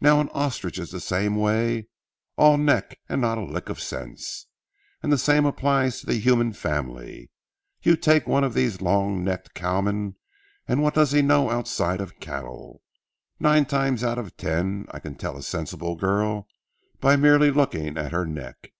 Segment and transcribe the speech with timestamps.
[0.00, 1.88] Now an ostrich is the same way,
[2.38, 4.46] all neck with not a lick of sense.
[5.02, 7.30] And the same applies to the human family.
[7.82, 10.16] You take one of these long necked cowmen
[10.66, 12.80] and what does he know outside of cattle.
[13.38, 16.48] Nine times out of ten, I can tell a sensible girl
[17.02, 18.72] by merely looking at her neck.